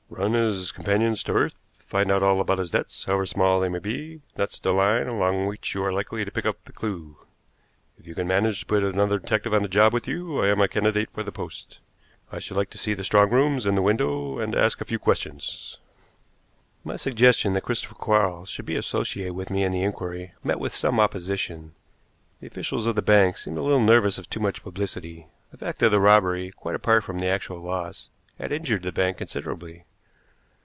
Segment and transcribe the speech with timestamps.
[0.13, 3.79] Run his companions to earth, find out all about his debts, however small they may
[3.79, 7.17] be; that's the line along which you are likely to pick up the clew.
[7.97, 10.59] If you can manage to put another detective on the job with you, I am
[10.59, 11.79] a candidate for the post.
[12.31, 14.85] I should like to see the strong rooms and the window, and to ask a
[14.85, 15.77] few questions."
[16.83, 20.75] My suggestion that Christopher Quarles should be associated with me in the inquiry met with
[20.75, 21.73] some opposition.
[22.41, 25.27] The officials of the bank seemed a little nervous of too much publicity.
[25.51, 29.17] The fact of the robbery, quite apart from the actual loss, had injured the bank
[29.17, 29.85] considerably.